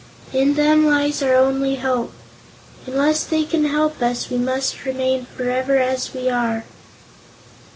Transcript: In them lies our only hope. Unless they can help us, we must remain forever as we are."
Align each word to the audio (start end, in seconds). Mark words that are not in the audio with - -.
In 0.33 0.55
them 0.55 0.87
lies 0.87 1.21
our 1.21 1.35
only 1.35 1.75
hope. 1.75 2.11
Unless 2.87 3.25
they 3.25 3.43
can 3.43 3.65
help 3.65 4.01
us, 4.01 4.31
we 4.31 4.37
must 4.39 4.83
remain 4.83 5.25
forever 5.37 5.77
as 5.77 6.11
we 6.11 6.27
are." 6.27 6.65